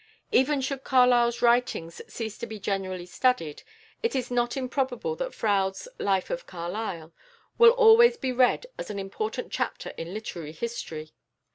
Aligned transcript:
Even 0.31 0.61
should 0.61 0.83
Carlyle's 0.83 1.43
writings 1.43 2.01
cease 2.11 2.35
to 2.39 2.47
be 2.47 2.57
generally 2.59 3.05
studied, 3.05 3.61
it 4.01 4.15
is 4.15 4.31
not 4.31 4.57
improbable 4.57 5.15
that 5.17 5.31
Froude's 5.35 5.87
"Life 5.99 6.31
of 6.31 6.47
Carlyle" 6.47 7.13
will 7.59 7.69
always 7.73 8.17
be 8.17 8.31
read 8.31 8.65
as 8.79 8.89
an 8.89 8.97
important 8.97 9.51
chapter 9.51 9.91
in 9.97 10.11
literary 10.11 10.53
history. 10.53 11.11